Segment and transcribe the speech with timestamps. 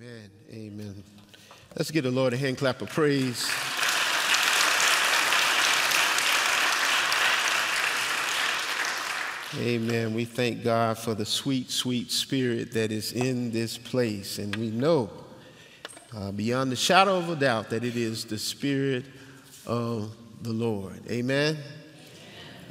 [0.00, 0.30] Amen.
[0.50, 1.04] Amen.
[1.76, 3.46] Let's give the Lord a hand clap of praise.
[9.58, 10.14] Amen.
[10.14, 14.38] We thank God for the sweet, sweet spirit that is in this place.
[14.38, 15.10] And we know
[16.16, 19.04] uh, beyond the shadow of a doubt that it is the spirit
[19.66, 21.02] of the Lord.
[21.10, 21.58] Amen.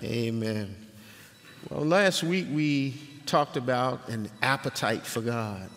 [0.04, 0.34] Amen.
[0.34, 0.76] Amen.
[1.70, 5.70] Well, last week we talked about an appetite for God.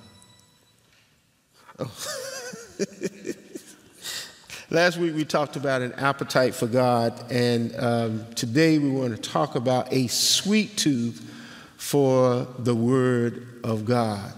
[4.70, 9.30] Last week we talked about an appetite for God, and um, today we want to
[9.30, 11.28] talk about a sweet tooth
[11.76, 14.32] for the Word of God.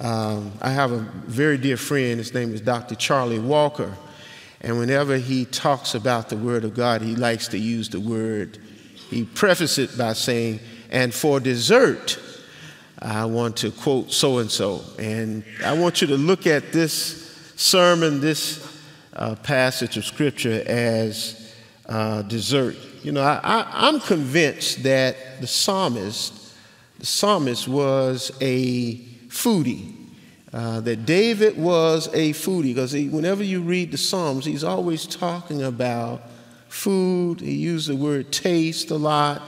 [0.00, 2.94] Um, I have a very dear friend, his name is Dr.
[2.94, 3.96] Charlie Walker,
[4.60, 8.58] and whenever he talks about the Word of God, he likes to use the word,
[9.10, 12.18] he prefaces it by saying, and for dessert,
[13.04, 14.82] I want to quote so and so.
[14.98, 18.66] And I want you to look at this sermon, this
[19.12, 21.54] uh, passage of scripture as
[21.86, 22.76] uh, dessert.
[23.02, 26.54] You know, I, am convinced that the psalmist,
[26.98, 28.96] the psalmist was a
[29.28, 29.92] foodie.
[30.54, 35.64] Uh, that David was a foodie because whenever you read the Psalms, he's always talking
[35.64, 36.22] about
[36.68, 37.40] food.
[37.40, 39.42] He used the word taste a lot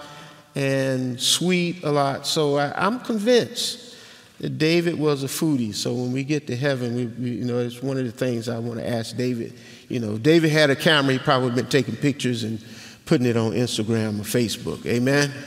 [0.57, 2.27] and sweet a lot.
[2.27, 3.95] So I, I'm convinced
[4.41, 5.75] that David was a foodie.
[5.75, 8.49] So when we get to heaven, we, we, you know, it's one of the things
[8.49, 9.53] I want to ask David.
[9.89, 12.65] You know, David had a camera, he probably been taking pictures and
[13.05, 14.85] putting it on Instagram or Facebook.
[14.87, 15.31] Amen.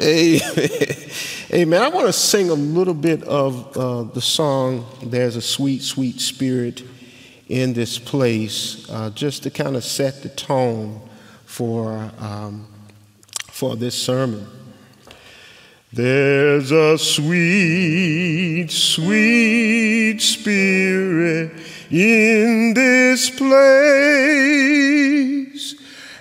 [1.52, 1.82] Amen.
[1.82, 6.20] I want to sing a little bit of uh, the song, There's a Sweet, Sweet
[6.20, 6.82] Spirit
[7.48, 11.02] in This Place, uh, just to kind of set the tone
[11.44, 12.66] for, um,
[13.60, 14.46] for this sermon.
[15.92, 21.52] There's a sweet, sweet spirit
[21.90, 23.74] in this place,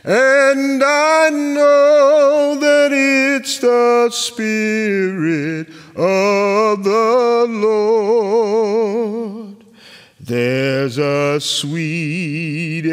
[0.04, 8.80] and I know that it's the Spirit of the Lord.
[10.30, 12.86] There's a sweet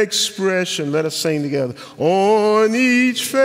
[0.00, 3.38] expression, let us sing together, on each face.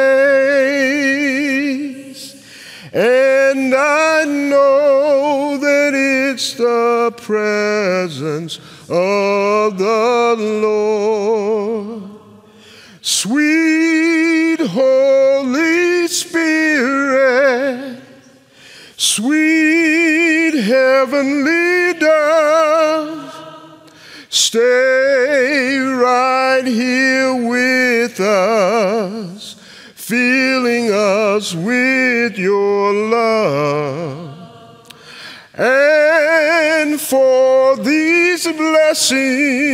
[2.94, 12.04] And I know that it's the presence of the Lord.
[13.02, 18.03] Sweet Holy Spirit,
[19.04, 23.34] sweet heavenly dove,
[24.30, 29.54] stay right here with us
[30.04, 34.38] filling us with your love.
[35.54, 39.74] And for these blessings,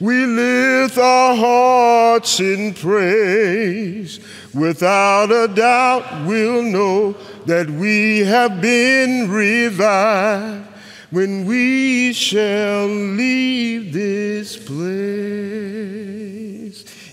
[0.00, 4.20] we lift our hearts in praise.
[4.54, 7.14] Without a doubt, we'll know
[7.46, 10.66] that we have been revived
[11.10, 15.52] when we shall leave this place.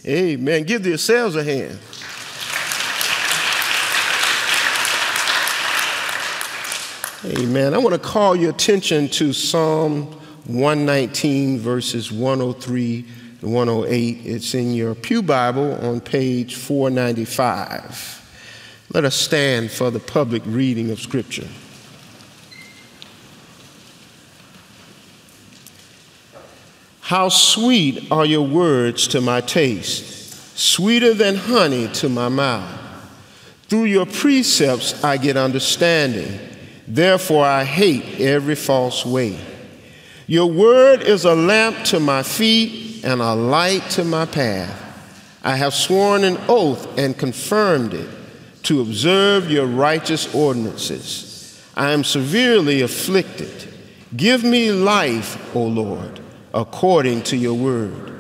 [0.06, 0.64] Amen.
[0.64, 1.78] Give yourselves a hand.
[7.26, 7.74] Amen.
[7.74, 10.06] I want to call your attention to Psalm
[10.46, 13.06] 119, verses 103
[13.42, 14.26] to 108.
[14.26, 18.19] It's in your Pew Bible on page 495.
[18.92, 21.48] Let us stand for the public reading of Scripture.
[27.02, 32.80] How sweet are your words to my taste, sweeter than honey to my mouth.
[33.68, 36.40] Through your precepts I get understanding.
[36.88, 39.40] Therefore, I hate every false way.
[40.26, 44.76] Your word is a lamp to my feet and a light to my path.
[45.44, 48.19] I have sworn an oath and confirmed it
[48.64, 51.62] to observe your righteous ordinances.
[51.76, 53.68] I am severely afflicted.
[54.16, 56.20] Give me life, O Lord,
[56.54, 58.20] according to your word.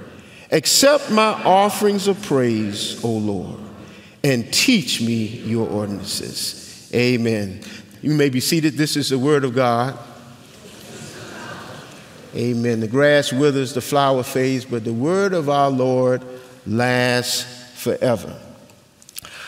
[0.51, 3.59] Accept my offerings of praise, O Lord,
[4.23, 6.89] and teach me your ordinances.
[6.93, 7.61] Amen.
[8.01, 8.75] You may be seated.
[8.75, 9.97] This is the word of God.
[12.35, 12.79] Amen.
[12.79, 16.23] The grass withers, the flower fades, but the word of our Lord
[16.65, 17.43] lasts
[17.81, 18.39] forever.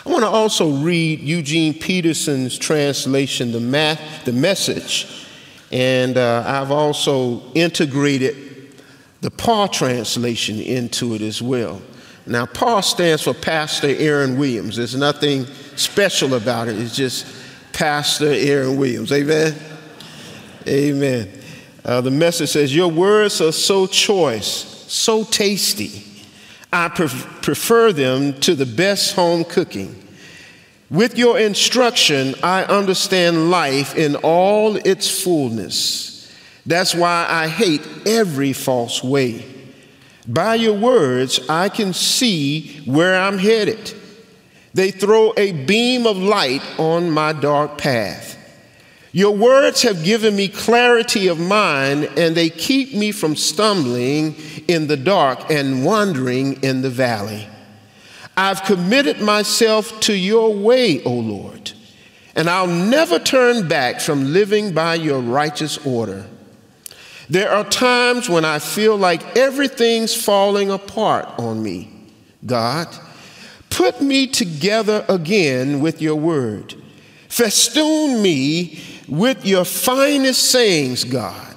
[0.06, 5.27] I want to also read Eugene Peterson's translation, The, math, the Message,
[5.71, 8.74] and uh, I've also integrated
[9.21, 11.81] the Paul translation into it as well.
[12.25, 14.75] Now, Paul stands for Pastor Aaron Williams.
[14.77, 15.45] There's nothing
[15.75, 17.27] special about it, it's just
[17.71, 19.12] Pastor Aaron Williams.
[19.12, 19.56] Amen?
[20.68, 21.31] Amen.
[21.86, 24.45] Uh, the message says, Your words are so choice,
[24.88, 26.10] so tasty.
[26.73, 29.95] I prefer them to the best home cooking.
[30.89, 36.33] With your instruction, I understand life in all its fullness.
[36.65, 39.45] That's why I hate every false way.
[40.27, 43.94] By your words, I can see where I'm headed.
[44.73, 48.38] They throw a beam of light on my dark path.
[49.13, 54.35] Your words have given me clarity of mind, and they keep me from stumbling
[54.67, 57.47] in the dark and wandering in the valley.
[58.37, 61.73] I've committed myself to your way, O Lord,
[62.35, 66.25] and I'll never turn back from living by your righteous order.
[67.29, 71.89] There are times when I feel like everything's falling apart on me.
[72.45, 72.87] God,
[73.69, 76.75] put me together again with your word.
[77.27, 78.81] Festoon me
[79.11, 81.53] with your finest sayings, God.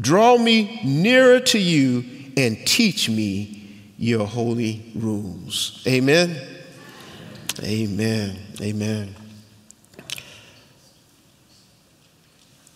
[0.00, 2.02] Draw me nearer to you
[2.36, 5.84] and teach me your holy rules.
[5.86, 6.34] Amen.
[7.62, 8.36] Amen.
[8.60, 9.14] Amen.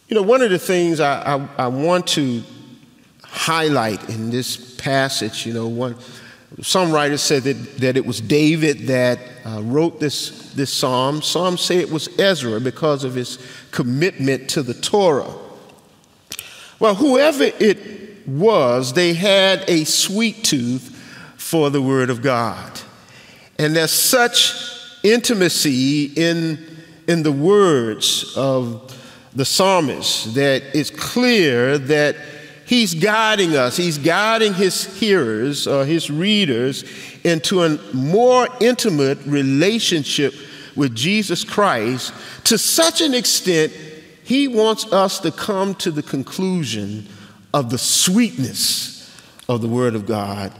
[0.08, 2.42] You know, one of the things I, I, I, want to
[3.24, 5.96] highlight in this passage, you know, one,
[6.62, 11.22] some writers said that, that it was David that uh, wrote this, this psalm.
[11.22, 13.38] Some say it was Ezra because of his
[13.70, 15.34] commitment to the Torah.
[16.80, 20.94] Well, whoever it was, they had a sweet tooth
[21.36, 22.80] for the Word of God.
[23.58, 24.54] And there's such
[25.02, 26.58] intimacy in,
[27.06, 28.94] in the words of
[29.34, 32.16] the psalmist that it's clear that
[32.68, 36.84] he's guiding us, he's guiding his hearers or his readers
[37.24, 40.34] into a more intimate relationship
[40.76, 42.12] with Jesus Christ
[42.44, 43.72] to such an extent
[44.22, 47.08] he wants us to come to the conclusion
[47.54, 49.10] of the sweetness
[49.48, 50.52] of the Word of God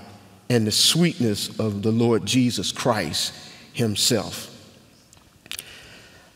[0.49, 3.35] and the sweetness of the Lord Jesus Christ
[3.75, 4.55] Himself.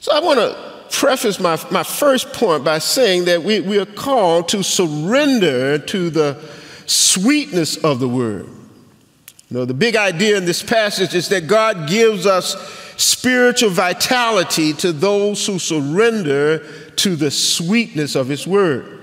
[0.00, 3.86] So I want to preface my, my first point by saying that we, we are
[3.86, 6.38] called to surrender to the
[6.86, 8.46] sweetness of the Word.
[8.46, 12.56] You know, the big idea in this passage is that God gives us
[12.96, 16.64] spiritual vitality to those who surrender
[16.96, 19.00] to the sweetness of His Word.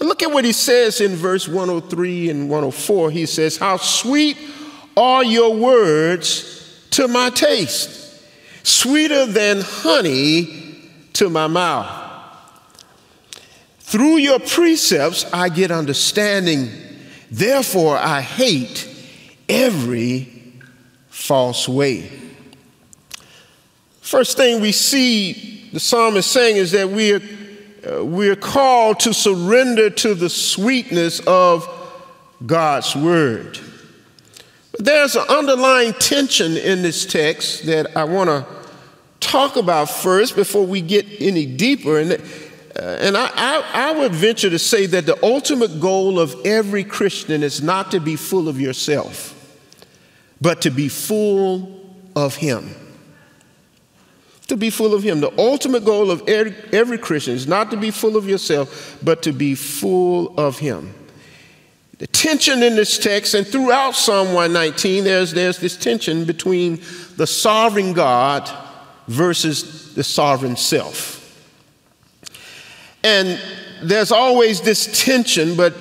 [0.00, 3.10] Look at what He says in verse 103 and 104.
[3.10, 4.38] He says, How sweet
[4.96, 8.22] are your words to my taste,
[8.62, 10.63] sweeter than honey
[11.14, 12.02] to my mouth.
[13.80, 16.70] Through your precepts, I get understanding.
[17.30, 18.88] Therefore, I hate
[19.48, 20.28] every
[21.08, 22.10] false way.
[24.00, 27.22] First thing we see the psalmist saying is that we are,
[27.88, 31.68] uh, we are called to surrender to the sweetness of
[32.44, 33.58] God's word.
[34.72, 38.63] But there's an underlying tension in this text that I want to
[39.24, 41.98] talk about first before we get any deeper.
[41.98, 46.36] And, uh, and I, I, I would venture to say that the ultimate goal of
[46.44, 49.58] every Christian is not to be full of yourself,
[50.40, 52.74] but to be full of Him.
[54.48, 55.20] To be full of Him.
[55.20, 59.22] The ultimate goal of every, every Christian is not to be full of yourself, but
[59.22, 60.94] to be full of Him.
[61.98, 66.82] The tension in this text and throughout Psalm 119, there's, there's this tension between
[67.16, 68.50] the sovereign God
[69.06, 71.20] versus the sovereign self.
[73.02, 73.40] And
[73.82, 75.74] there's always this tension, but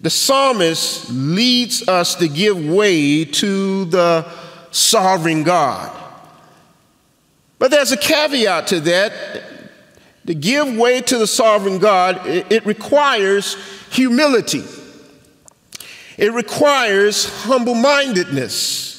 [0.00, 4.26] the psalmist leads us to give way to the
[4.70, 5.96] sovereign God.
[7.58, 9.12] But there's a caveat to that.
[10.26, 13.56] To give way to the sovereign God, it requires
[13.90, 14.62] humility.
[16.18, 18.91] It requires humble mindedness.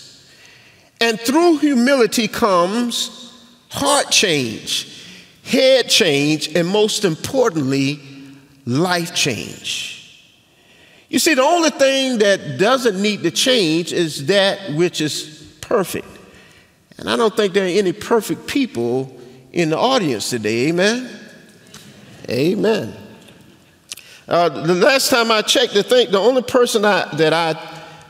[1.02, 3.34] And through humility comes
[3.70, 5.06] heart change,
[5.44, 8.00] head change, and most importantly,
[8.66, 10.00] life change.
[11.10, 16.08] You see, the only thing that doesn't need to change is that which is perfect.
[16.98, 19.20] And I don't think there are any perfect people
[19.52, 21.10] in the audience today, amen?
[22.30, 22.96] Amen.
[24.28, 27.54] Uh, the last time I checked, the, thing, the only person I, that I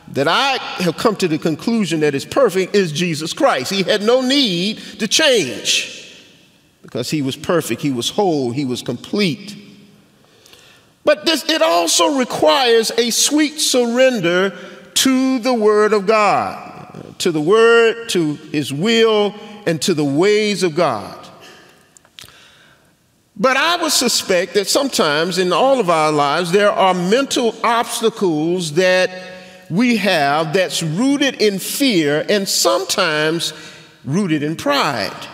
[0.10, 3.72] that I have come to the conclusion that is perfect is Jesus Christ.
[3.72, 6.00] He had no need to change
[6.81, 9.57] because he was perfect, he was whole, he was complete.
[11.05, 14.55] But this, it also requires a sweet surrender
[14.93, 19.33] to the Word of God, to the Word, to His will,
[19.65, 21.19] and to the ways of God.
[23.36, 28.74] But I would suspect that sometimes in all of our lives, there are mental obstacles
[28.74, 29.10] that
[29.70, 33.53] we have that's rooted in fear and sometimes
[34.05, 35.27] rooted in pride.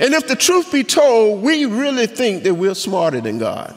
[0.00, 3.74] And if the truth be told, we really think that we're smarter than God.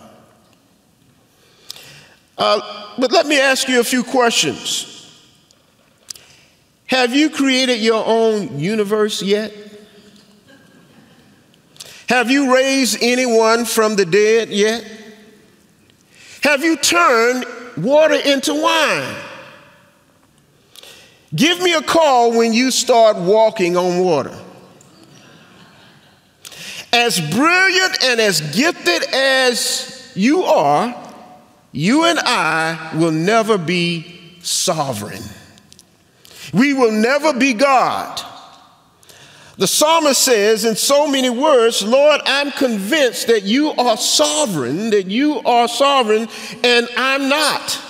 [2.38, 4.94] Uh, but let me ask you a few questions.
[6.88, 9.54] Have you created your own universe yet?
[12.08, 14.86] Have you raised anyone from the dead yet?
[16.44, 17.46] Have you turned
[17.76, 19.16] water into wine?
[21.36, 24.38] Give me a call when you start walking on water.
[26.94, 30.96] As brilliant and as gifted as you are,
[31.72, 35.22] you and I will never be sovereign.
[36.54, 38.22] We will never be God.
[39.58, 45.08] The psalmist says in so many words, Lord, I'm convinced that you are sovereign, that
[45.08, 46.30] you are sovereign,
[46.64, 47.82] and I'm not.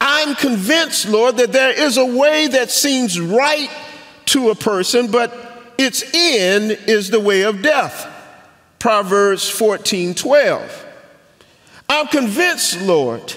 [0.00, 3.70] I'm convinced, Lord, that there is a way that seems right
[4.26, 5.32] to a person, but
[5.78, 8.06] its end is the way of death.
[8.78, 10.86] Proverbs 14 12.
[11.88, 13.34] I'm convinced, Lord,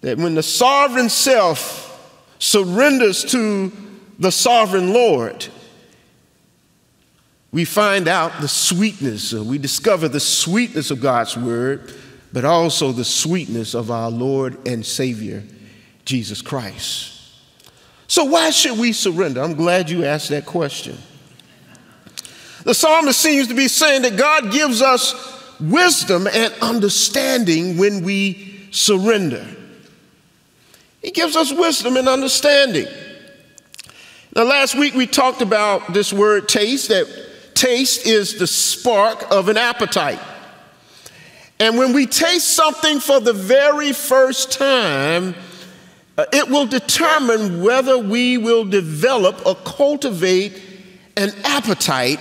[0.00, 1.90] that when the sovereign self
[2.38, 3.72] surrenders to
[4.18, 5.46] the sovereign Lord,
[7.52, 11.94] we find out the sweetness, we discover the sweetness of God's word,
[12.34, 15.44] but also the sweetness of our Lord and Savior,
[16.04, 17.12] Jesus Christ.
[18.08, 19.40] So, why should we surrender?
[19.40, 20.98] I'm glad you asked that question.
[22.64, 25.14] The psalmist seems to be saying that God gives us
[25.60, 29.46] wisdom and understanding when we surrender.
[31.02, 32.88] He gives us wisdom and understanding.
[34.34, 37.06] Now, last week we talked about this word taste, that
[37.54, 40.18] taste is the spark of an appetite.
[41.60, 45.34] And when we taste something for the very first time,
[46.18, 50.60] uh, it will determine whether we will develop or cultivate
[51.16, 52.20] an appetite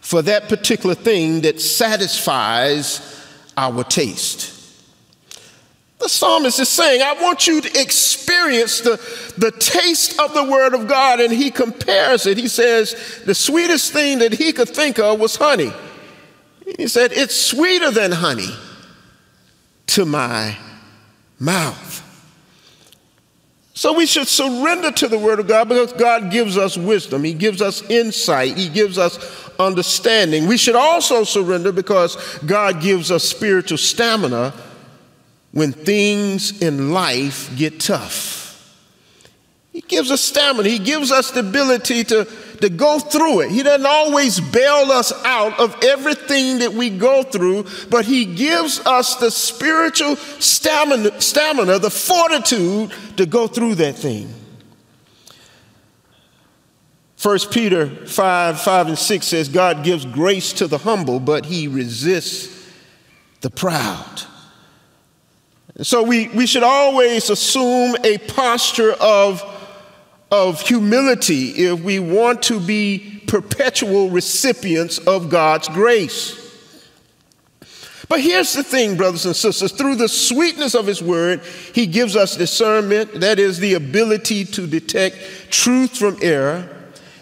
[0.00, 3.24] for that particular thing that satisfies
[3.56, 4.54] our taste.
[5.98, 9.00] The psalmist is saying, I want you to experience the,
[9.36, 11.20] the taste of the word of God.
[11.20, 12.38] And he compares it.
[12.38, 15.72] He says, the sweetest thing that he could think of was honey.
[16.76, 18.54] He said, It's sweeter than honey
[19.88, 20.56] to my
[21.38, 22.04] mouth.
[23.74, 27.22] So we should surrender to the Word of God because God gives us wisdom.
[27.22, 28.56] He gives us insight.
[28.56, 30.48] He gives us understanding.
[30.48, 34.52] We should also surrender because God gives us spiritual stamina
[35.52, 38.47] when things in life get tough.
[39.78, 42.24] He gives us stamina, He gives us the ability to,
[42.60, 43.52] to go through it.
[43.52, 48.80] He doesn't always bail us out of everything that we go through, but He gives
[48.80, 54.34] us the spiritual stamina, stamina the fortitude to go through that thing.
[57.22, 61.68] 1 Peter 5 5 and 6 says, God gives grace to the humble, but He
[61.68, 62.68] resists
[63.42, 64.22] the proud.
[65.82, 69.54] So we, we should always assume a posture of,
[70.30, 76.44] of humility if we want to be perpetual recipients of God's grace.
[78.08, 81.42] But here's the thing, brothers and sisters through the sweetness of His Word,
[81.74, 86.68] He gives us discernment, that is, the ability to detect truth from error.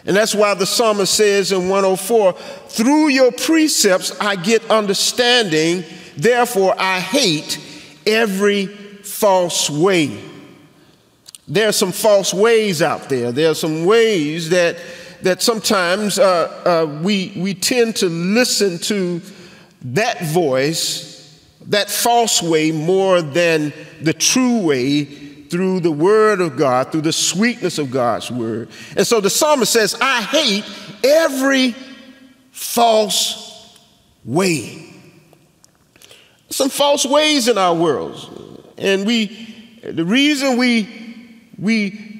[0.04, 5.82] And that's why the psalmist says in 104 Through your precepts I get understanding,
[6.16, 7.58] therefore I hate
[8.06, 10.22] every false way.
[11.48, 13.32] There are some false ways out there.
[13.32, 14.78] There are some ways that,
[15.22, 19.20] that sometimes uh, uh, we, we tend to listen to
[19.82, 26.90] that voice, that false way, more than the true way through the Word of God,
[26.90, 28.68] through the sweetness of God's Word.
[28.96, 30.64] And so the psalmist says, I hate
[31.04, 31.76] every
[32.50, 33.78] false
[34.24, 34.86] way
[36.56, 38.72] some false ways in our world.
[38.78, 39.26] And we,
[39.82, 41.05] the reason we,
[41.58, 42.16] we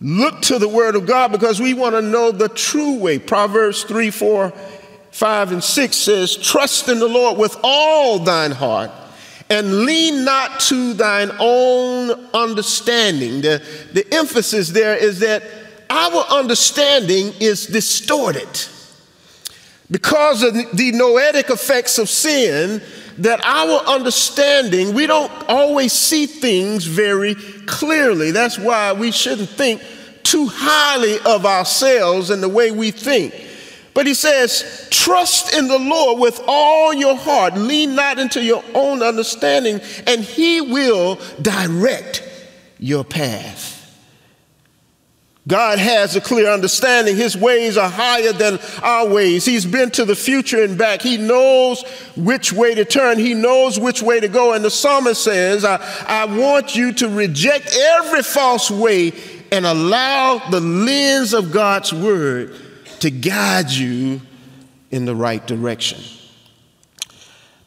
[0.00, 3.18] look to the Word of God because we want to know the true way.
[3.18, 4.52] Proverbs 3, 4,
[5.10, 8.90] 5, and 6 says, Trust in the Lord with all thine heart
[9.50, 13.40] and lean not to thine own understanding.
[13.40, 13.62] The,
[13.92, 15.42] the emphasis there is that
[15.90, 18.48] our understanding is distorted.
[19.90, 22.80] Because of the noetic effects of sin,
[23.20, 27.34] that our understanding, we don't always see things very
[27.66, 28.30] clearly.
[28.30, 29.82] That's why we shouldn't think
[30.22, 33.34] too highly of ourselves and the way we think.
[33.92, 37.54] But he says, trust in the Lord with all your heart.
[37.54, 42.22] Lean not into your own understanding, and he will direct
[42.78, 43.79] your path.
[45.48, 47.16] God has a clear understanding.
[47.16, 49.44] His ways are higher than our ways.
[49.44, 51.00] He's been to the future and back.
[51.00, 51.82] He knows
[52.14, 53.18] which way to turn.
[53.18, 54.52] He knows which way to go.
[54.52, 59.12] And the psalmist says, I, I want you to reject every false way
[59.50, 62.54] and allow the lens of God's word
[63.00, 64.20] to guide you
[64.90, 66.00] in the right direction.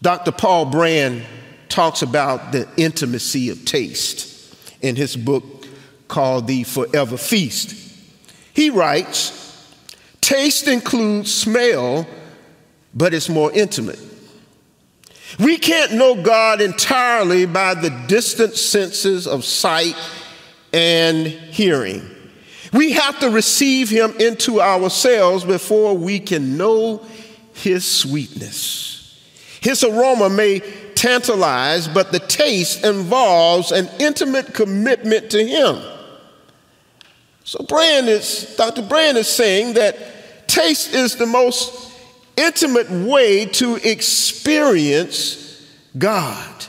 [0.01, 0.31] Dr.
[0.31, 1.23] Paul Brand
[1.69, 4.29] talks about the intimacy of taste
[4.81, 5.43] in his book
[6.13, 7.75] called The Forever Feast.
[8.53, 9.39] He writes,
[10.21, 12.05] Taste includes smell,
[12.93, 13.99] but it's more intimate.
[15.39, 19.95] We can't know God entirely by the distant senses of sight
[20.71, 22.07] and hearing.
[22.73, 27.03] We have to receive him into ourselves before we can know
[27.55, 29.19] his sweetness.
[29.61, 30.59] His aroma may
[30.93, 35.92] tantalize, but the taste involves an intimate commitment to him.
[37.43, 38.81] So Brand is, Dr.
[38.81, 41.91] Brand is saying that taste is the most
[42.37, 45.61] intimate way to experience
[45.97, 46.65] God.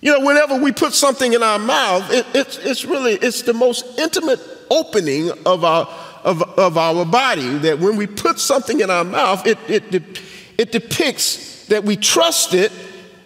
[0.00, 3.98] You know, whenever we put something in our mouth, it, it's, really, it's the most
[3.98, 5.86] intimate opening of our,
[6.24, 7.58] of, of our body.
[7.58, 10.20] That when we put something in our mouth, it, it,
[10.56, 12.72] it depicts that we trust it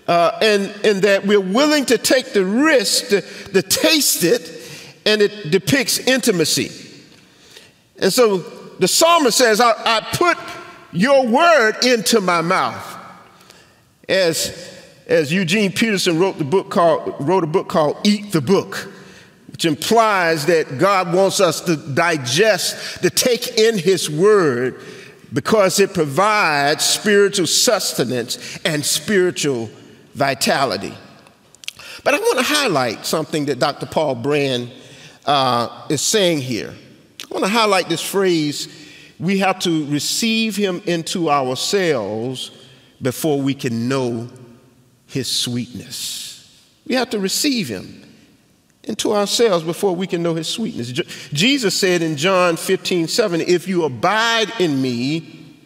[0.09, 4.61] uh, and, and that we're willing to take the risk to, to taste it,
[5.05, 6.82] and it depicts intimacy.
[8.03, 8.39] And so
[8.79, 10.37] the psalmist says, I, I put
[10.93, 12.99] your word into my mouth.
[14.09, 18.93] As, as Eugene Peterson wrote, the book called, wrote a book called Eat the Book
[19.63, 24.81] which implies that God wants us to digest, to take in His Word,
[25.33, 29.71] because it provides spiritual sustenance and spiritual
[30.15, 30.95] vitality.
[32.03, 33.87] But I want to highlight something that Dr.
[33.87, 34.73] Paul Brand
[35.27, 36.75] uh, is saying here.
[37.33, 38.69] I want to highlight this phrase
[39.19, 42.51] we have to receive Him into ourselves
[43.01, 44.29] before we can know
[45.07, 46.63] His sweetness.
[46.87, 48.05] We have to receive Him
[48.85, 50.91] into ourselves before we can know his sweetness.
[51.33, 55.57] Jesus said in John 15, 7, If you abide in me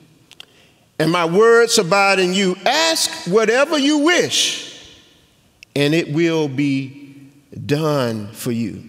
[0.99, 5.01] and my words abide in you, ask whatever you wish,
[5.75, 7.31] and it will be
[7.65, 8.85] done for you.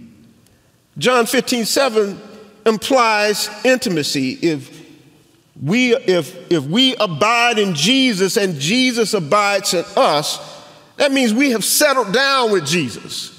[0.98, 2.27] John 15, 7
[2.68, 4.34] implies intimacy.
[4.34, 4.86] If
[5.62, 10.40] we, if, if we abide in Jesus and Jesus abides in us,
[10.98, 13.34] that means we have settled down with Jesus.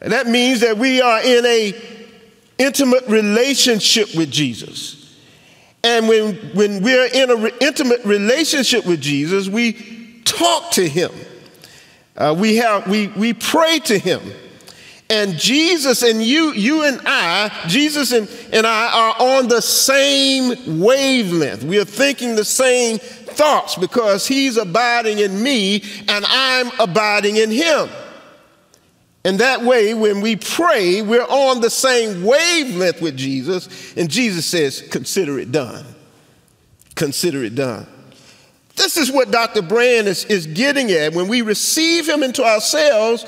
[0.00, 1.74] And that means that we are in a
[2.58, 5.00] intimate relationship with Jesus.
[5.82, 11.10] And when, when we're in an re- intimate relationship with Jesus, we talk to him.
[12.16, 14.20] Uh, we, have, we, we pray to him.
[15.14, 20.80] And Jesus and you, you and I, Jesus and, and I are on the same
[20.80, 21.62] wavelength.
[21.62, 27.52] We are thinking the same thoughts because he's abiding in me and I'm abiding in
[27.52, 27.88] him.
[29.24, 33.96] And that way, when we pray, we're on the same wavelength with Jesus.
[33.96, 35.86] And Jesus says, Consider it done.
[36.96, 37.86] Consider it done.
[38.74, 39.62] This is what Dr.
[39.62, 41.14] Brand is, is getting at.
[41.14, 43.24] When we receive him into ourselves,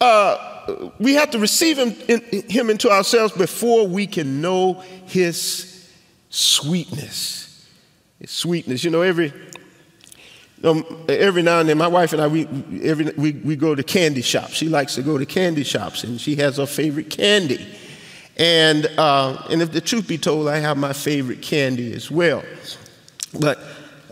[0.00, 0.49] uh,
[0.98, 4.74] we have to receive him, in, him into ourselves before we can know
[5.06, 5.90] his
[6.28, 7.66] sweetness.
[8.20, 8.84] His sweetness.
[8.84, 9.32] You know, every
[10.62, 12.46] um, every now and then, my wife and I, we,
[12.82, 14.52] every, we, we go to candy shops.
[14.52, 17.66] She likes to go to candy shops, and she has her favorite candy.
[18.36, 22.42] And, uh, and if the truth be told, I have my favorite candy as well.
[23.38, 23.58] But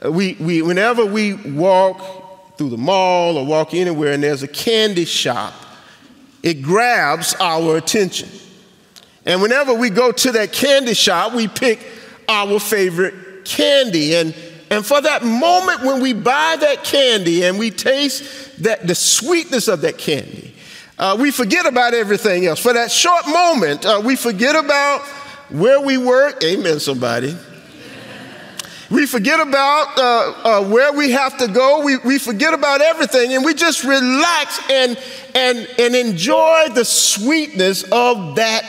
[0.04, 5.04] we, we, whenever we walk through the mall or walk anywhere and there's a candy
[5.04, 5.52] shop,
[6.42, 8.28] it grabs our attention.
[9.24, 11.80] And whenever we go to that candy shop, we pick
[12.28, 14.14] our favorite candy.
[14.14, 14.34] And
[14.70, 19.66] and for that moment when we buy that candy and we taste that, the sweetness
[19.68, 20.54] of that candy,
[20.98, 22.60] uh, we forget about everything else.
[22.60, 25.00] For that short moment, uh, we forget about
[25.48, 26.42] where we work.
[26.44, 27.34] Amen, somebody.
[28.90, 31.82] We forget about uh, uh, where we have to go.
[31.84, 34.98] We, we forget about everything and we just relax and,
[35.34, 38.64] and, and enjoy the sweetness of that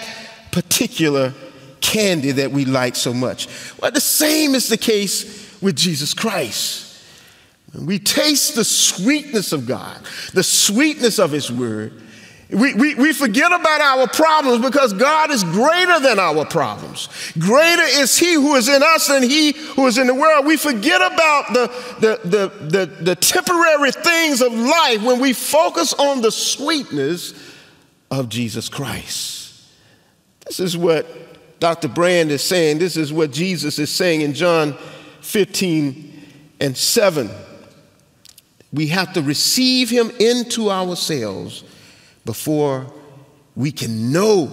[0.52, 1.34] particular
[1.80, 3.48] candy that we like so much.
[3.80, 6.88] Well, the same is the case with Jesus Christ.
[7.74, 10.02] And we taste the sweetness of God,
[10.34, 12.02] the sweetness of His Word,
[12.52, 17.08] We, we, we forget about our problems because God is greater than our problems.
[17.38, 20.48] Greater is He who is in us than He who is in the world.
[20.48, 21.68] We forget about the,
[22.00, 27.36] the, the, the, the temporary things of life when we focus on the sweetness
[28.10, 29.64] of Jesus Christ.
[30.48, 31.88] This is what Dr.
[31.88, 32.80] Brand is saying.
[32.80, 34.76] This is what Jesus is saying in John
[35.22, 36.24] 15
[36.62, 37.30] and 7.
[38.74, 41.64] We have to receive Him into ourselves
[42.26, 42.92] before
[43.56, 44.50] we can know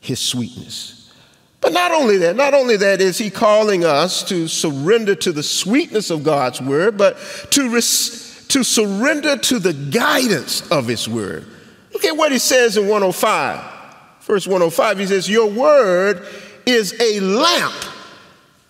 [0.00, 1.12] his sweetness.
[1.60, 5.42] But not only that, not only that is he calling us to surrender to the
[5.42, 7.16] sweetness of God's word, but
[7.52, 11.46] to, res- to surrender to the guidance of his word.
[11.94, 13.72] Look at what he says in 105.
[14.20, 16.26] Verse 105, he says, Your word
[16.66, 17.74] is a lamp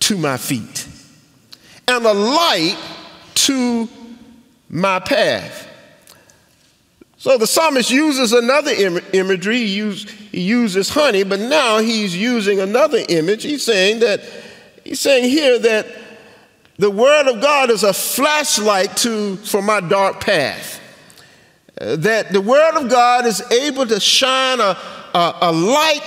[0.00, 0.86] to my feet
[1.88, 2.76] and a light
[3.34, 3.88] to
[4.68, 5.63] my path.
[7.24, 9.56] So the psalmist uses another Im- imagery.
[9.56, 13.44] He, use, he uses honey, but now he's using another image.
[13.44, 14.20] He's saying that
[14.84, 15.86] he's saying here that
[16.76, 20.78] the word of God is a flashlight to for my dark path.
[21.80, 24.76] Uh, that the word of God is able to shine a,
[25.14, 26.02] a, a light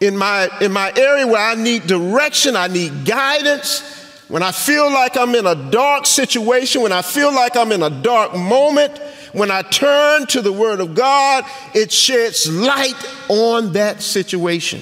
[0.00, 3.94] in my in my area where I need direction, I need guidance.
[4.28, 7.82] When I feel like I'm in a dark situation, when I feel like I'm in
[7.82, 9.00] a dark moment,
[9.32, 12.94] when I turn to the Word of God, it sheds light
[13.28, 14.80] on that situation.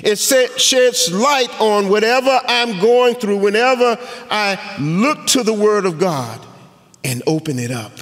[0.00, 3.98] It sheds light on whatever I'm going through whenever
[4.30, 6.40] I look to the Word of God
[7.02, 7.92] and open it up.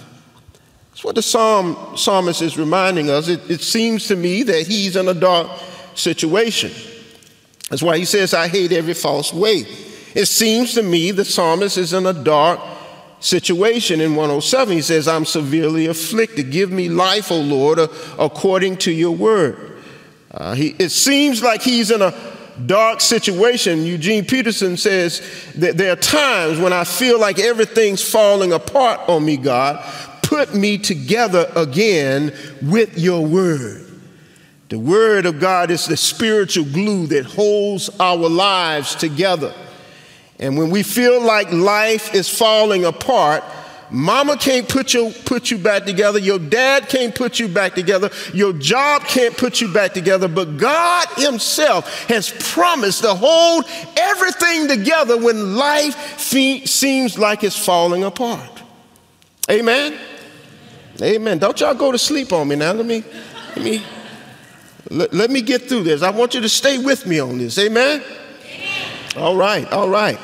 [0.91, 3.29] That's what the psalm, psalmist is reminding us.
[3.29, 5.51] It, it seems to me that he's in a dark
[5.95, 6.73] situation.
[7.71, 9.67] That's why he says, I hate every false way.
[10.15, 12.61] It seems to me the psalmist is in a dark
[13.21, 14.75] situation in 107.
[14.75, 16.51] He says, I'm severely afflicted.
[16.51, 17.79] Give me life, O Lord,
[18.19, 19.73] according to your word.
[20.31, 22.15] Uh, he, it seems like he's in a
[22.65, 23.85] dark situation.
[23.85, 25.23] Eugene Peterson says
[25.57, 29.83] that there are times when I feel like everything's falling apart on me, God.
[30.23, 33.87] Put me together again with your word.
[34.69, 39.55] The word of God is the spiritual glue that holds our lives together.
[40.39, 43.43] And when we feel like life is falling apart,
[43.91, 48.11] mama can't put you, put you back together, your dad can't put you back together,
[48.35, 53.65] your job can't put you back together, but God Himself has promised to hold
[53.97, 58.63] everything together when life fe- seems like it's falling apart.
[59.51, 59.99] Amen?
[61.01, 61.39] Amen.
[61.39, 62.73] Don't y'all go to sleep on me now.
[62.73, 63.05] Let me,
[63.55, 63.85] let me,
[64.91, 66.03] let, let me get through this.
[66.03, 67.59] I want you to stay with me on this.
[67.59, 68.03] Amen?
[69.17, 70.19] All right, all right.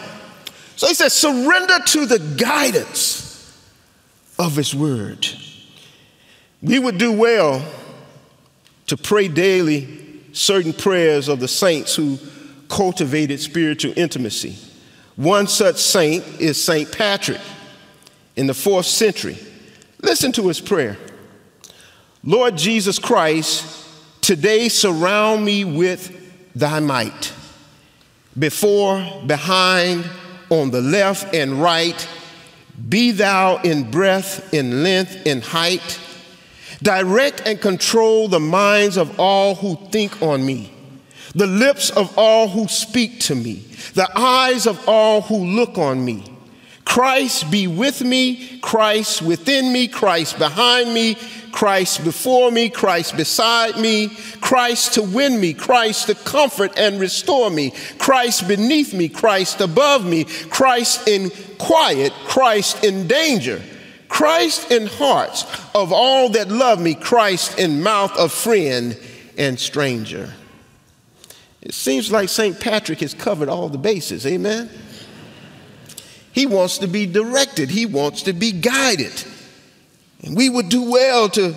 [0.77, 3.59] So he says, surrender to the guidance
[4.39, 5.27] of his word.
[6.61, 7.65] We would do well
[8.89, 12.19] to pray daily certain prayers of the saints who
[12.69, 14.57] cultivated spiritual intimacy.
[15.17, 17.41] One such saint is Saint Patrick
[18.37, 19.39] in the fourth century.
[20.01, 20.99] Listen to his prayer
[22.25, 23.89] Lord Jesus Christ,
[24.21, 27.33] today surround me with thy might
[28.39, 30.09] before, behind,
[30.51, 32.09] on the left and right.
[32.89, 36.01] Be thou in breadth, in length, in height.
[36.83, 40.73] Direct and control the minds of all who think on me,
[41.35, 43.65] the lips of all who speak to me,
[43.95, 46.32] the eyes of all who look on me.
[46.85, 51.17] Christ be with me, Christ within me, Christ behind me,
[51.53, 54.09] Christ before me, Christ beside me,
[54.41, 60.05] Christ to win me, Christ to comfort and restore me, Christ beneath me, Christ above
[60.05, 63.63] me, Christ in quiet, Christ in danger,
[64.09, 68.99] Christ in hearts of all that love me, Christ in mouth of friend
[69.39, 70.35] and stranger.
[71.61, 72.59] It seems like St.
[72.59, 74.69] Patrick has covered all the bases, amen?
[76.33, 79.13] He wants to be directed, he wants to be guided.
[80.25, 81.55] And we would do well to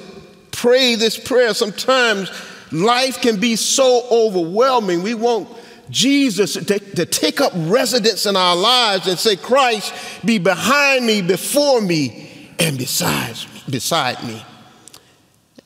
[0.51, 1.53] pray this prayer.
[1.53, 2.31] Sometimes
[2.71, 5.03] life can be so overwhelming.
[5.03, 5.47] We want
[5.89, 9.93] Jesus to take, to take up residence in our lives and say, Christ,
[10.25, 14.43] be behind me, before me, and besides, beside me.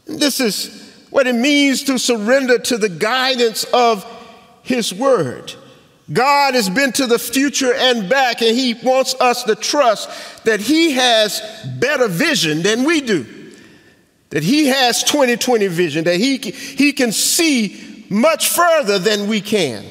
[0.05, 4.05] This is what it means to surrender to the guidance of
[4.63, 5.53] His Word.
[6.11, 10.59] God has been to the future and back, and He wants us to trust that
[10.59, 11.41] He has
[11.79, 13.25] better vision than we do.
[14.31, 19.85] That He has 2020 vision, that He, he can see much further than we can.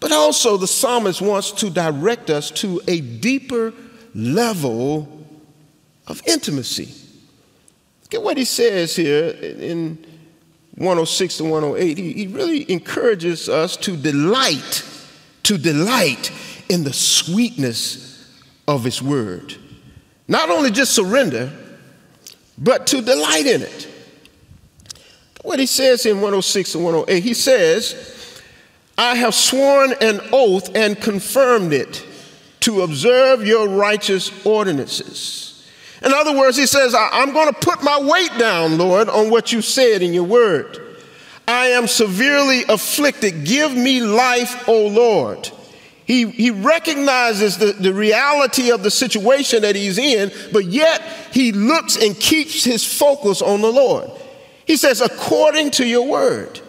[0.00, 3.72] But also, the psalmist wants to direct us to a deeper
[4.14, 5.26] level
[6.06, 6.92] of intimacy.
[8.02, 10.04] Look at what he says here in
[10.76, 11.98] 106 to 108.
[11.98, 14.84] He, he really encourages us to delight,
[15.44, 16.30] to delight
[16.68, 18.30] in the sweetness
[18.68, 19.56] of his word.
[20.28, 21.52] Not only just surrender,
[22.58, 23.88] but to delight in it.
[25.42, 28.42] What he says in 106 and 108, he says,
[28.98, 32.04] I have sworn an oath and confirmed it
[32.60, 35.45] to observe your righteous ordinances.
[36.02, 39.52] In other words, he says, I'm going to put my weight down, Lord, on what
[39.52, 40.82] you said in your word.
[41.48, 43.44] I am severely afflicted.
[43.44, 45.50] Give me life, O Lord.
[46.04, 51.50] He, he recognizes the, the reality of the situation that he's in, but yet he
[51.52, 54.10] looks and keeps his focus on the Lord.
[54.66, 56.60] He says, according to your word.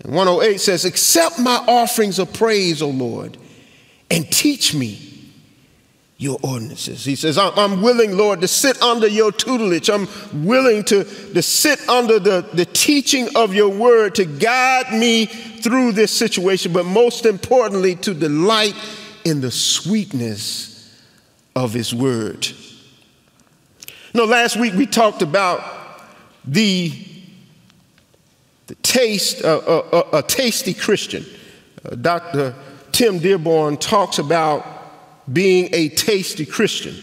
[0.00, 3.36] And 108 says, accept my offerings of praise, O Lord,
[4.10, 5.05] and teach me
[6.18, 7.04] your ordinances.
[7.04, 9.90] He says, I'm willing, Lord, to sit under your tutelage.
[9.90, 10.08] I'm
[10.46, 15.92] willing to, to sit under the, the teaching of your word to guide me through
[15.92, 18.74] this situation, but most importantly, to delight
[19.24, 20.94] in the sweetness
[21.54, 22.48] of his word.
[24.14, 25.62] Know, last week we talked about
[26.46, 26.92] the,
[28.68, 31.26] the taste, uh, uh, uh, a tasty Christian.
[31.84, 32.54] Uh, Dr.
[32.92, 34.75] Tim Dearborn talks about
[35.32, 36.96] being a tasty Christian.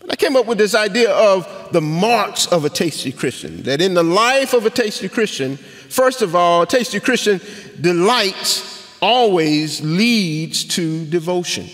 [0.00, 3.62] But I came up with this idea of the marks of a tasty Christian.
[3.62, 7.40] That in the life of a tasty Christian, first of all, a tasty Christian
[7.80, 11.68] delights always leads to devotion.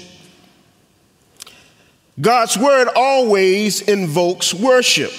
[2.20, 5.12] God's word always invokes worship.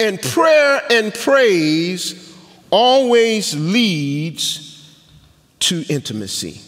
[0.00, 2.36] And prayer and praise
[2.70, 4.98] always leads
[5.60, 6.60] to intimacy.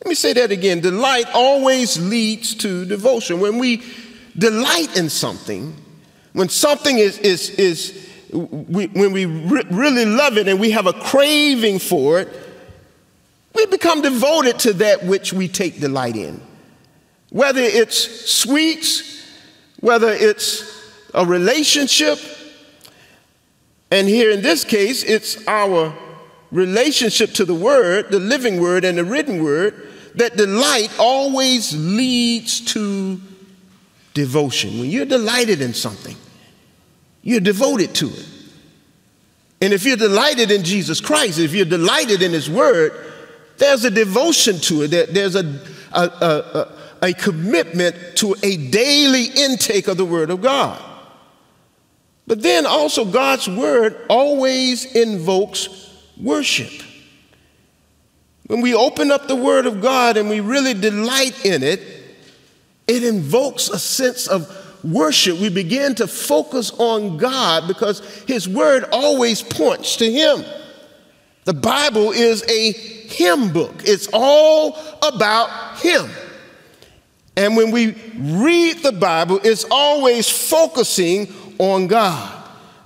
[0.00, 0.80] Let me say that again.
[0.80, 3.40] Delight always leads to devotion.
[3.40, 3.82] When we
[4.36, 5.74] delight in something,
[6.32, 10.86] when something is, is, is we, when we re- really love it and we have
[10.86, 12.28] a craving for it,
[13.54, 16.40] we become devoted to that which we take delight in.
[17.30, 19.20] Whether it's sweets,
[19.80, 22.20] whether it's a relationship,
[23.90, 25.92] and here in this case, it's our
[26.52, 29.87] relationship to the Word, the living Word, and the written Word
[30.18, 33.20] that delight always leads to
[34.14, 34.80] devotion.
[34.80, 36.16] When you're delighted in something,
[37.22, 38.26] you're devoted to it.
[39.60, 42.92] And if you're delighted in Jesus Christ, if you're delighted in His Word,
[43.58, 45.14] there's a devotion to it.
[45.14, 45.60] There's a,
[45.92, 50.82] a, a, a commitment to a daily intake of the Word of God.
[52.26, 56.87] But then also, God's Word always invokes worship.
[58.48, 61.82] When we open up the Word of God and we really delight in it,
[62.86, 64.50] it invokes a sense of
[64.82, 65.38] worship.
[65.38, 70.44] We begin to focus on God because His Word always points to Him.
[71.44, 76.10] The Bible is a hymn book, it's all about Him.
[77.36, 82.34] And when we read the Bible, it's always focusing on God.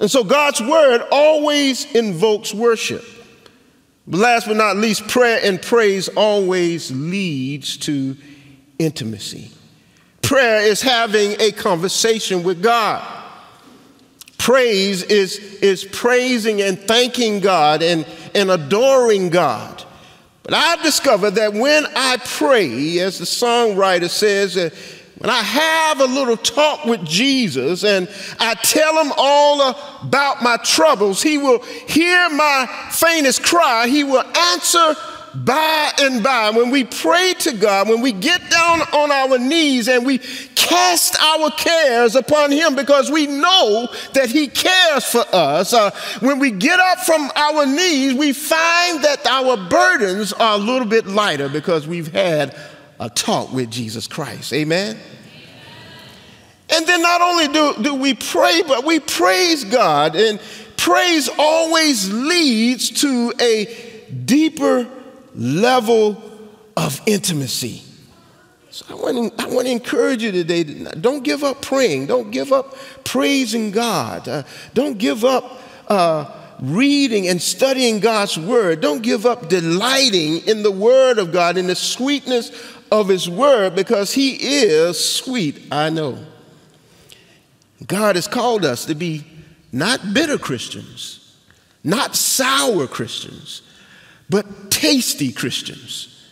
[0.01, 3.05] And so God's Word always invokes worship.
[4.07, 8.17] Last but not least, prayer and praise always leads to
[8.79, 9.51] intimacy.
[10.23, 13.07] Prayer is having a conversation with God.
[14.39, 19.85] Praise is, is praising and thanking God and, and adoring God.
[20.43, 24.57] But I've discovered that when I pray, as the songwriter says,
[25.23, 28.09] when I have a little talk with Jesus and
[28.41, 29.61] I tell him all
[30.03, 33.87] about my troubles, he will hear my faintest cry.
[33.87, 34.97] He will answer
[35.33, 36.51] by and by.
[36.51, 40.19] When we pray to God, when we get down on our knees and we
[40.57, 46.41] cast our cares upon Him because we know that He cares for us, uh, when
[46.41, 51.07] we get up from our knees, we find that our burdens are a little bit
[51.07, 52.57] lighter because we've had
[53.03, 54.53] a talk with Jesus Christ.
[54.53, 54.97] Amen?
[56.71, 60.15] And then not only do, do we pray, but we praise God.
[60.15, 60.41] And
[60.77, 64.89] praise always leads to a deeper
[65.35, 66.23] level
[66.77, 67.83] of intimacy.
[68.71, 72.31] So I want, to, I want to encourage you today don't give up praying, don't
[72.31, 74.43] give up praising God, uh,
[74.75, 75.61] don't give up.
[75.89, 78.81] Uh, reading and studying God's word.
[78.81, 82.53] Don't give up delighting in the word of God, in the sweetness
[82.93, 86.19] of his word, because he is sweet, I know.
[87.87, 89.25] God has called us to be
[89.73, 91.35] not bitter Christians,
[91.83, 93.63] not sour Christians,
[94.29, 96.29] but tasty Christians.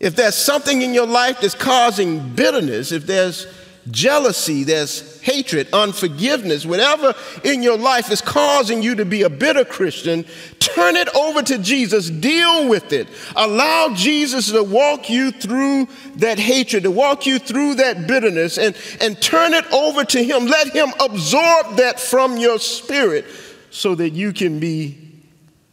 [0.00, 3.46] If there's something in your life that's causing bitterness, if there's
[3.90, 7.14] jealousy, there's hatred, unforgiveness, whatever
[7.44, 10.24] in your life is causing you to be a bitter Christian,
[10.60, 13.08] turn it over to Jesus, deal with it.
[13.34, 18.76] Allow Jesus to walk you through that hatred, to walk you through that bitterness, and,
[19.00, 20.46] and turn it over to Him.
[20.46, 23.24] Let Him absorb that from your spirit
[23.70, 24.98] so that you can be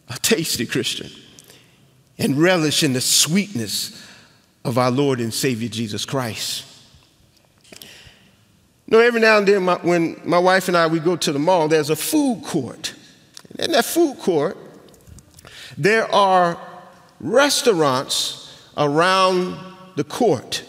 [0.08, 1.10] a tasty Christian
[2.18, 4.06] and relish in the sweetness
[4.64, 6.64] of our Lord and Savior Jesus Christ.
[8.90, 11.38] Know, every now and then, my, when my wife and I we go to the
[11.38, 12.92] mall, there's a food court.
[13.50, 14.56] And in that food court,
[15.78, 16.58] there are
[17.20, 19.56] restaurants around
[19.94, 20.64] the court,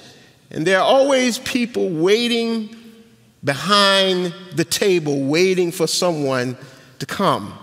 [0.52, 2.76] and there are always people waiting
[3.44, 6.56] behind the table, waiting for someone
[7.00, 7.58] to come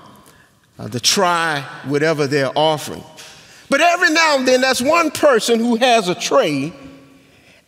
[0.79, 3.05] uh, to try whatever they're offering.
[3.71, 6.73] But every now and then, that's one person who has a tray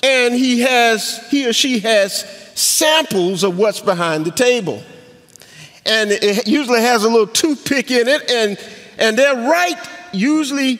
[0.02, 2.24] and he has he or she has
[2.60, 4.82] samples of what's behind the table.
[5.86, 8.58] And it usually has a little toothpick in it and
[8.98, 9.78] and they're right
[10.12, 10.78] usually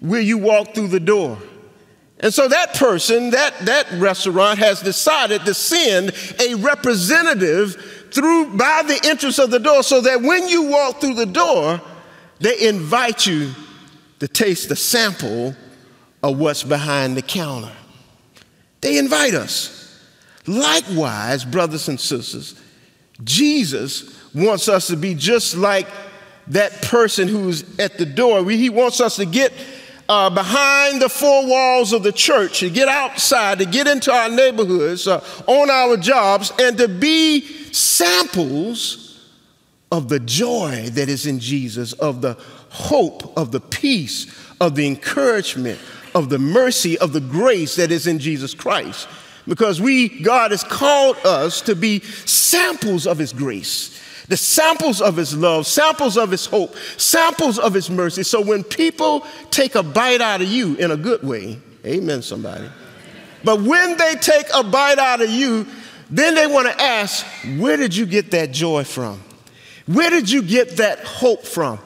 [0.00, 1.38] where you walk through the door.
[2.18, 8.82] And so that person that that restaurant has decided to send a representative through by
[8.82, 11.80] the entrance of the door so that when you walk through the door
[12.40, 13.52] they invite you
[14.18, 15.54] to taste the sample
[16.22, 17.72] of what's behind the counter.
[18.80, 19.81] They invite us.
[20.46, 22.60] Likewise, brothers and sisters,
[23.22, 25.86] Jesus wants us to be just like
[26.48, 28.48] that person who's at the door.
[28.50, 29.52] He wants us to get
[30.08, 34.28] uh, behind the four walls of the church, to get outside, to get into our
[34.28, 39.30] neighborhoods, uh, on our jobs, and to be samples
[39.92, 42.36] of the joy that is in Jesus, of the
[42.70, 44.26] hope, of the peace,
[44.60, 45.78] of the encouragement,
[46.14, 49.08] of the mercy, of the grace that is in Jesus Christ.
[49.46, 55.16] Because we, God has called us to be samples of His grace, the samples of
[55.16, 58.22] His love, samples of His hope, samples of His mercy.
[58.22, 62.68] So when people take a bite out of you in a good way, amen, somebody.
[63.44, 65.66] But when they take a bite out of you,
[66.08, 67.26] then they want to ask,
[67.58, 69.20] where did you get that joy from?
[69.86, 71.80] Where did you get that hope from?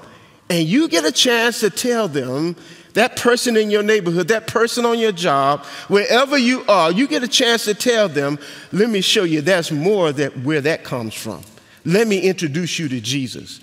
[0.50, 2.56] And you get a chance to tell them
[2.96, 7.22] that person in your neighborhood, that person on your job, wherever you are, you get
[7.22, 8.38] a chance to tell them,
[8.72, 11.42] let me show you that's more that where that comes from.
[11.84, 13.60] Let me introduce you to Jesus.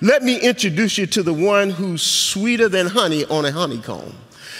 [0.00, 4.14] Let me introduce you to the one who's sweeter than honey on a honeycomb.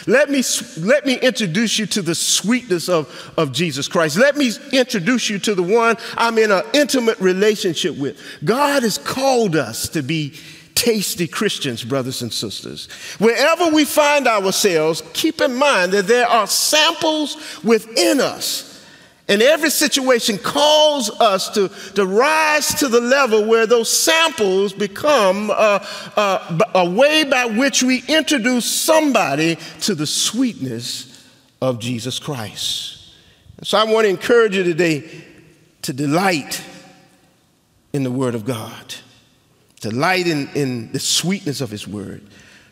[0.07, 0.43] Let me,
[0.79, 4.19] let me introduce you to the sweetness of, of Jesus Christ.
[4.19, 8.21] Let me introduce you to the one I'm in an intimate relationship with.
[8.45, 10.35] God has called us to be
[10.75, 12.87] tasty Christians, brothers and sisters.
[13.19, 18.69] Wherever we find ourselves, keep in mind that there are samples within us.
[19.29, 25.51] And every situation calls us to, to rise to the level where those samples become
[25.51, 31.27] uh, uh, a way by which we introduce somebody to the sweetness
[31.61, 33.15] of Jesus Christ.
[33.63, 35.09] So I want to encourage you today
[35.83, 36.63] to delight
[37.93, 38.95] in the Word of God
[39.83, 42.23] delight in, in the sweetness of His Word,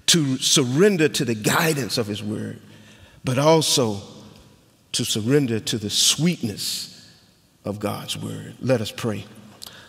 [0.06, 2.58] to surrender to the guidance of His Word,
[3.22, 4.00] but also
[4.92, 7.10] to surrender to the sweetness
[7.64, 8.54] of God's Word.
[8.60, 9.24] Let us pray.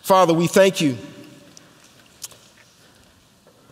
[0.01, 0.97] Father, we thank you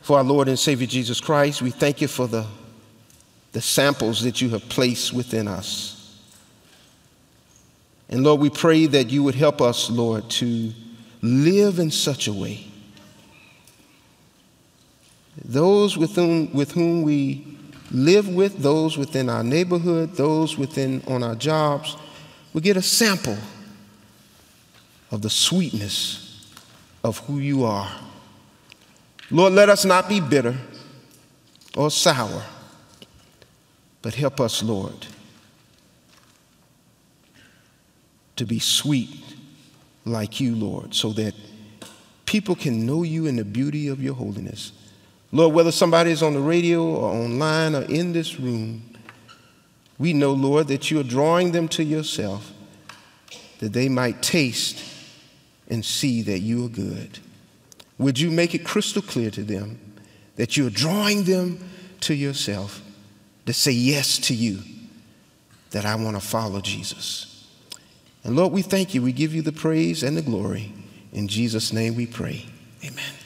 [0.01, 1.61] for our Lord and Savior Jesus Christ.
[1.61, 2.45] We thank you for the,
[3.51, 5.95] the samples that you have placed within us.
[8.09, 10.71] And Lord, we pray that you would help us, Lord, to
[11.21, 12.69] live in such a way
[15.43, 17.45] those with whom, with whom we
[17.91, 21.95] live with, those within our neighborhood, those within on our jobs,
[22.53, 23.37] we get a sample
[25.11, 26.47] of the sweetness
[27.03, 27.89] of who you are.
[29.31, 30.55] Lord, let us not be bitter
[31.75, 32.43] or sour,
[34.01, 35.07] but help us, Lord,
[38.35, 39.09] to be sweet
[40.05, 41.33] like you, Lord, so that
[42.25, 44.71] people can know you in the beauty of your holiness.
[45.31, 48.81] Lord, whether somebody is on the radio or online or in this room,
[49.97, 52.53] we know, Lord, that you are drawing them to yourself
[53.59, 54.83] that they might taste
[55.69, 57.19] and see that you are good.
[57.97, 59.79] Would you make it crystal clear to them
[60.37, 61.59] that you are drawing them
[62.01, 62.81] to yourself
[63.45, 64.59] to say yes to you,
[65.71, 67.47] that I want to follow Jesus?
[68.23, 69.01] And Lord, we thank you.
[69.01, 70.73] We give you the praise and the glory.
[71.11, 72.45] In Jesus' name we pray.
[72.83, 73.18] Amen.